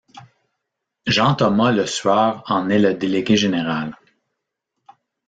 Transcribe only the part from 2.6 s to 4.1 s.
est le délégué général.